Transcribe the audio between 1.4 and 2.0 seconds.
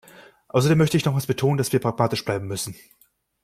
dass wir